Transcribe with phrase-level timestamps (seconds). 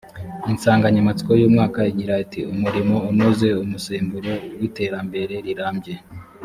[0.51, 5.95] insanganyamatsiko y’umwaka igira iti umurimo unoze umusemburo w’iterambere rirambye